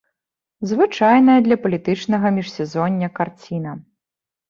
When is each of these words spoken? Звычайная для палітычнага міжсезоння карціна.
Звычайная 0.71 1.37
для 1.49 1.57
палітычнага 1.67 2.27
міжсезоння 2.41 3.15
карціна. 3.21 3.81